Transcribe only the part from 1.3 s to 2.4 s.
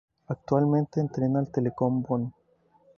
al Telekom Bonn.